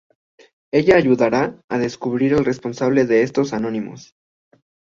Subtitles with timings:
[0.71, 4.15] Ella ayudará a descubrir al responsable de estos anónimos.